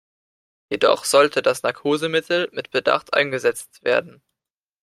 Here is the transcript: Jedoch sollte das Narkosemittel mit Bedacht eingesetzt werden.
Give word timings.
Jedoch 0.71 1.05
sollte 1.05 1.43
das 1.43 1.61
Narkosemittel 1.61 2.49
mit 2.53 2.71
Bedacht 2.71 3.13
eingesetzt 3.13 3.83
werden. 3.83 4.23